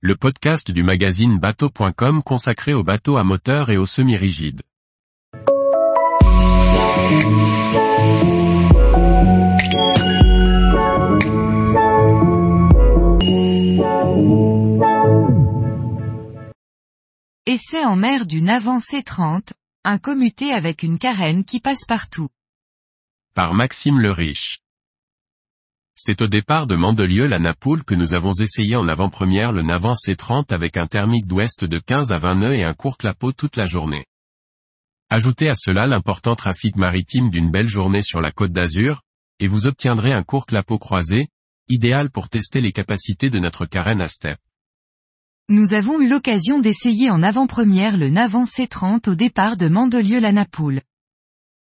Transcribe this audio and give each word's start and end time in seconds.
le 0.00 0.14
podcast 0.14 0.70
du 0.70 0.84
magazine 0.84 1.40
bateau.com 1.40 2.22
consacré 2.22 2.72
aux 2.72 2.84
bateaux 2.84 3.16
à 3.16 3.24
moteur 3.24 3.68
et 3.68 3.76
aux 3.76 3.86
semi-rigides. 3.86 4.62
Essai 17.46 17.84
en 17.84 17.96
mer 17.96 18.26
du 18.26 18.40
Navan 18.40 18.78
C30, 18.78 19.50
un 19.82 19.98
commuté 19.98 20.52
avec 20.52 20.84
une 20.84 21.00
carène 21.00 21.44
qui 21.44 21.58
passe 21.58 21.84
partout. 21.88 22.28
Par 23.34 23.52
Maxime 23.52 23.98
le 23.98 24.12
Riche. 24.12 24.60
C'est 26.00 26.22
au 26.22 26.28
départ 26.28 26.68
de 26.68 26.76
Mandelieu 26.76 27.26
la 27.26 27.40
Napoule 27.40 27.82
que 27.82 27.96
nous 27.96 28.14
avons 28.14 28.30
essayé 28.30 28.76
en 28.76 28.86
avant-première 28.86 29.50
le 29.50 29.62
Navan 29.62 29.94
C30 29.94 30.54
avec 30.54 30.76
un 30.76 30.86
thermique 30.86 31.26
d'ouest 31.26 31.64
de 31.64 31.80
15 31.80 32.12
à 32.12 32.18
20 32.18 32.34
nœuds 32.36 32.54
et 32.54 32.62
un 32.62 32.72
court 32.72 32.98
clapot 32.98 33.32
toute 33.32 33.56
la 33.56 33.64
journée. 33.64 34.04
Ajoutez 35.10 35.48
à 35.48 35.56
cela 35.56 35.88
l'important 35.88 36.36
trafic 36.36 36.76
maritime 36.76 37.30
d'une 37.30 37.50
belle 37.50 37.66
journée 37.66 38.02
sur 38.02 38.20
la 38.20 38.30
côte 38.30 38.52
d'Azur, 38.52 39.02
et 39.40 39.48
vous 39.48 39.66
obtiendrez 39.66 40.12
un 40.12 40.22
court 40.22 40.46
clapot 40.46 40.78
croisé, 40.78 41.26
idéal 41.68 42.10
pour 42.10 42.28
tester 42.28 42.60
les 42.60 42.70
capacités 42.70 43.28
de 43.28 43.40
notre 43.40 43.66
carène 43.66 44.00
à 44.00 44.06
step. 44.06 44.38
Nous 45.48 45.72
avons 45.72 45.98
eu 46.00 46.08
l'occasion 46.08 46.60
d'essayer 46.60 47.10
en 47.10 47.24
avant-première 47.24 47.96
le 47.96 48.08
Navan 48.08 48.44
C30 48.44 49.10
au 49.10 49.16
départ 49.16 49.56
de 49.56 49.66
Mandelieu 49.66 50.20
la 50.20 50.30
Napoule. 50.30 50.80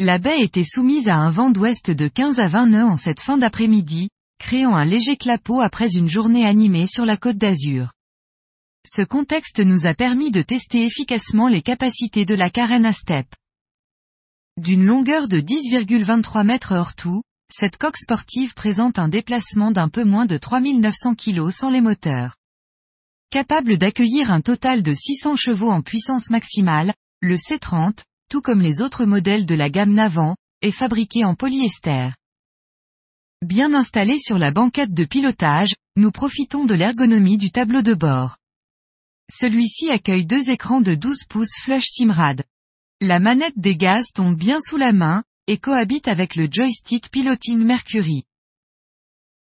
La 0.00 0.18
baie 0.18 0.40
était 0.40 0.64
soumise 0.64 1.08
à 1.08 1.16
un 1.16 1.30
vent 1.30 1.50
d'ouest 1.50 1.90
de 1.90 2.08
15 2.08 2.40
à 2.40 2.48
20 2.48 2.66
nœuds 2.66 2.84
en 2.84 2.96
cette 2.96 3.20
fin 3.20 3.36
d'après-midi, 3.38 4.08
créant 4.44 4.76
un 4.76 4.84
léger 4.84 5.16
clapot 5.16 5.62
après 5.62 5.94
une 5.94 6.06
journée 6.06 6.44
animée 6.44 6.86
sur 6.86 7.06
la 7.06 7.16
côte 7.16 7.38
d'Azur. 7.38 7.92
Ce 8.86 9.00
contexte 9.00 9.60
nous 9.60 9.86
a 9.86 9.94
permis 9.94 10.30
de 10.30 10.42
tester 10.42 10.84
efficacement 10.84 11.48
les 11.48 11.62
capacités 11.62 12.26
de 12.26 12.34
la 12.34 12.50
carène 12.50 12.84
à 12.84 12.92
step. 12.92 13.26
D'une 14.58 14.84
longueur 14.84 15.28
de 15.28 15.40
10,23 15.40 16.44
mètres 16.44 16.72
heure 16.72 16.94
tout, 16.94 17.22
cette 17.50 17.78
coque 17.78 17.96
sportive 17.96 18.52
présente 18.52 18.98
un 18.98 19.08
déplacement 19.08 19.70
d'un 19.70 19.88
peu 19.88 20.04
moins 20.04 20.26
de 20.26 20.36
3900 20.36 21.14
kg 21.14 21.50
sans 21.50 21.70
les 21.70 21.80
moteurs. 21.80 22.36
Capable 23.30 23.78
d'accueillir 23.78 24.30
un 24.30 24.42
total 24.42 24.82
de 24.82 24.92
600 24.92 25.36
chevaux 25.36 25.70
en 25.70 25.80
puissance 25.80 26.28
maximale, 26.28 26.92
le 27.22 27.36
C30, 27.36 28.04
tout 28.28 28.42
comme 28.42 28.60
les 28.60 28.82
autres 28.82 29.06
modèles 29.06 29.46
de 29.46 29.54
la 29.54 29.70
gamme 29.70 29.94
Navan, 29.94 30.36
est 30.60 30.70
fabriqué 30.70 31.24
en 31.24 31.34
polyester. 31.34 32.10
Bien 33.44 33.74
installé 33.74 34.18
sur 34.18 34.38
la 34.38 34.52
banquette 34.52 34.94
de 34.94 35.04
pilotage, 35.04 35.74
nous 35.96 36.10
profitons 36.10 36.64
de 36.64 36.74
l'ergonomie 36.74 37.36
du 37.36 37.50
tableau 37.50 37.82
de 37.82 37.92
bord. 37.92 38.38
Celui-ci 39.30 39.90
accueille 39.90 40.24
deux 40.24 40.48
écrans 40.48 40.80
de 40.80 40.94
12 40.94 41.24
pouces 41.28 41.58
Flush 41.62 41.84
Simrad. 41.84 42.44
La 43.02 43.20
manette 43.20 43.58
des 43.58 43.76
gaz 43.76 44.12
tombe 44.14 44.34
bien 44.34 44.60
sous 44.62 44.78
la 44.78 44.94
main, 44.94 45.24
et 45.46 45.58
cohabite 45.58 46.08
avec 46.08 46.36
le 46.36 46.48
joystick 46.50 47.10
Piloting 47.10 47.62
Mercury. 47.62 48.24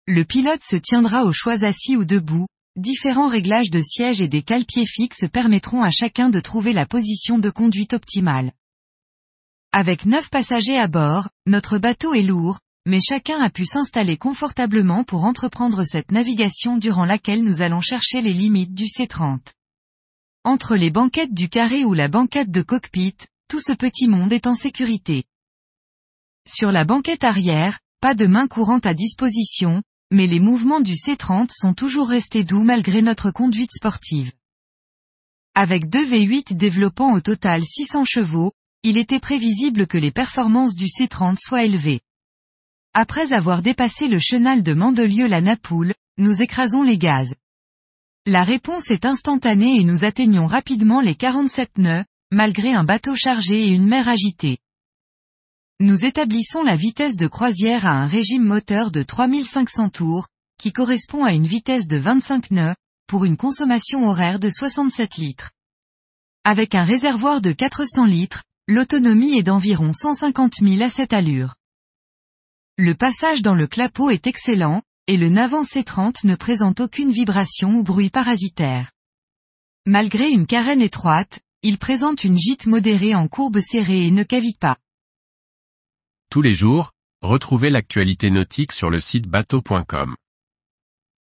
Le 0.06 0.26
pilote 0.26 0.66
se 0.66 0.76
tiendra 0.76 1.24
au 1.24 1.32
choix 1.32 1.64
assis 1.64 1.96
ou 1.96 2.04
debout, 2.04 2.48
différents 2.76 3.30
réglages 3.30 3.72
de 3.72 3.80
siège 3.80 4.20
et 4.20 4.28
des 4.28 4.42
cale-pieds 4.42 4.86
fixes 4.86 5.30
permettront 5.32 5.82
à 5.82 5.92
chacun 5.92 6.30
de 6.30 6.42
trouver 6.42 6.74
la 6.74 6.86
position 6.86 7.40
de 7.40 7.50
conduite 7.50 7.94
optimale. 7.94 8.52
Avec 9.72 10.06
neuf 10.06 10.30
passagers 10.30 10.78
à 10.78 10.90
bord, 10.90 11.30
notre 11.46 11.78
bateau 11.78 12.14
est 12.14 12.22
lourd, 12.22 12.60
mais 12.86 13.00
chacun 13.00 13.40
a 13.40 13.50
pu 13.50 13.66
s'installer 13.66 14.18
confortablement 14.18 15.04
pour 15.04 15.24
entreprendre 15.24 15.84
cette 15.84 16.12
navigation 16.12 16.78
durant 16.78 17.06
laquelle 17.06 17.44
nous 17.44 17.62
allons 17.62 17.82
chercher 17.82 18.22
les 18.22 18.34
limites 18.34 18.74
du 18.74 18.86
C30. 18.86 19.54
Entre 20.44 20.76
les 20.76 20.92
banquettes 20.92 21.34
du 21.34 21.48
carré 21.48 21.86
ou 21.86 21.94
la 21.94 22.10
banquette 22.10 22.52
de 22.52 22.62
cockpit, 22.62 23.16
tout 23.48 23.62
ce 23.62 23.72
petit 23.72 24.08
monde 24.08 24.34
est 24.34 24.48
en 24.48 24.56
sécurité. 24.56 25.24
Sur 26.46 26.74
la 26.74 26.84
banquette 26.84 27.24
arrière, 27.24 27.80
pas 28.02 28.16
de 28.16 28.26
main 28.26 28.48
courante 28.48 28.86
à 28.86 28.94
disposition, 28.94 29.82
mais 30.12 30.28
les 30.28 30.42
mouvements 30.42 30.82
du 30.82 30.96
C30 30.96 31.50
sont 31.52 31.74
toujours 31.74 32.10
restés 32.10 32.44
doux 32.44 32.64
malgré 32.64 33.02
notre 33.02 33.32
conduite 33.32 33.72
sportive. 33.72 34.34
Avec 35.56 35.88
deux 35.88 36.06
V8 36.06 36.58
développant 36.58 37.14
au 37.14 37.22
total 37.22 37.64
600 37.64 38.04
chevaux, 38.04 38.52
il 38.84 38.98
était 38.98 39.22
prévisible 39.22 39.88
que 39.88 39.98
les 39.98 40.12
performances 40.12 40.76
du 40.76 40.88
C30 40.88 41.38
soient 41.40 41.64
élevées. 41.64 42.02
Après 42.96 43.34
avoir 43.34 43.64
dépassé 43.64 44.08
le 44.08 44.20
chenal 44.20 44.62
de 44.62 44.76
Mandelieu 44.76 45.26
la 45.26 45.42
Napoule, 45.42 45.96
nous 46.20 46.44
écrasons 46.44 46.84
les 46.84 47.00
gaz. 47.00 47.34
La 48.28 48.44
réponse 48.44 48.92
est 48.92 49.04
instantanée 49.06 49.80
et 49.80 49.84
nous 49.84 50.04
atteignons 50.04 50.46
rapidement 50.46 51.02
les 51.02 51.16
47 51.16 51.80
nœuds, 51.80 52.06
malgré 52.32 52.72
un 52.76 52.84
bateau 52.84 53.16
chargé 53.16 53.68
et 53.68 53.70
une 53.70 53.88
mer 53.88 54.08
agitée. 54.08 54.60
Nous 55.80 56.06
établissons 56.06 56.62
la 56.62 56.76
vitesse 56.76 57.18
de 57.18 57.26
croisière 57.26 57.88
à 57.88 57.94
un 57.94 58.06
régime 58.06 58.44
moteur 58.44 58.92
de 58.92 59.02
3500 59.02 59.90
tours, 59.90 60.28
qui 60.60 60.72
correspond 60.72 61.26
à 61.26 61.34
une 61.34 61.48
vitesse 61.48 61.88
de 61.88 61.98
25 61.98 62.52
nœuds, 62.52 62.76
pour 63.08 63.26
une 63.26 63.38
consommation 63.38 64.08
horaire 64.08 64.38
de 64.38 64.50
67 64.50 65.18
litres. 65.18 65.50
Avec 66.44 66.76
un 66.76 66.86
réservoir 66.86 67.42
de 67.42 67.52
400 67.54 68.06
litres, 68.06 68.44
l'autonomie 68.68 69.36
est 69.40 69.44
d'environ 69.44 69.94
150 69.94 70.58
000 70.62 70.82
à 70.84 70.92
cette 70.92 71.14
allure. 71.14 71.56
Le 72.80 72.96
passage 72.96 73.44
dans 73.44 73.54
le 73.54 73.68
clapot 73.68 74.10
est 74.10 74.26
excellent, 74.26 74.82
et 75.06 75.16
le 75.16 75.30
Navan 75.30 75.62
C30 75.62 76.26
ne 76.26 76.34
présente 76.34 76.80
aucune 76.80 77.12
vibration 77.12 77.76
ou 77.76 77.84
bruit 77.84 78.10
parasitaire. 78.10 78.92
Malgré 79.86 80.32
une 80.32 80.48
carène 80.48 80.82
étroite, 80.82 81.40
il 81.62 81.78
présente 81.78 82.24
une 82.24 82.36
gîte 82.36 82.66
modérée 82.66 83.14
en 83.14 83.28
courbe 83.28 83.60
serrée 83.60 84.08
et 84.08 84.12
ne 84.12 84.24
cavite 84.24 84.58
pas. 84.58 84.80
Tous 86.32 86.42
les 86.42 86.56
jours, 86.56 86.94
retrouvez 87.22 87.70
l'actualité 87.70 88.32
nautique 88.32 88.72
sur 88.72 88.90
le 88.90 89.00
site 89.00 89.28
bateau.com. 89.28 90.16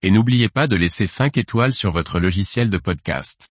Et 0.00 0.10
n'oubliez 0.10 0.48
pas 0.48 0.66
de 0.66 0.76
laisser 0.76 1.06
5 1.06 1.36
étoiles 1.36 1.74
sur 1.74 1.92
votre 1.92 2.18
logiciel 2.18 2.70
de 2.70 2.78
podcast. 2.78 3.50